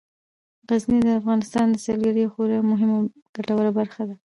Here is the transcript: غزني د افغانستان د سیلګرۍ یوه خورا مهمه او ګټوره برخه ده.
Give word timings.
غزني 0.69 0.99
د 1.03 1.09
افغانستان 1.21 1.65
د 1.69 1.75
سیلګرۍ 1.85 2.21
یوه 2.23 2.33
خورا 2.33 2.59
مهمه 2.71 2.95
او 2.99 3.05
ګټوره 3.35 3.71
برخه 3.79 4.03
ده. 4.09 4.15